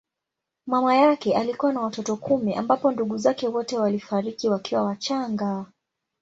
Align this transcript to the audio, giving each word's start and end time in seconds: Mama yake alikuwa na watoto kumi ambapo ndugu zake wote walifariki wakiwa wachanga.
Mama 0.65 0.95
yake 0.95 1.35
alikuwa 1.37 1.73
na 1.73 1.81
watoto 1.81 2.15
kumi 2.15 2.53
ambapo 2.55 2.91
ndugu 2.91 3.17
zake 3.17 3.47
wote 3.47 3.77
walifariki 3.77 4.49
wakiwa 4.49 4.83
wachanga. 4.83 5.65